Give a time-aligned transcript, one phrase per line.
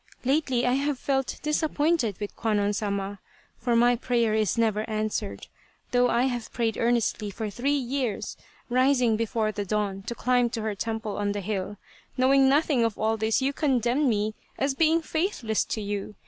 [0.25, 3.19] Lately I have felt dis appointed with Kwannon Sama,
[3.59, 5.45] for my prayer is never answered,
[5.91, 8.35] though I have prayed earnestly for three years,
[8.67, 11.77] rising before the dawn to climb to her temple on the hill.
[12.17, 16.15] Knowing nothing of all this you condemn me as being faithless to you.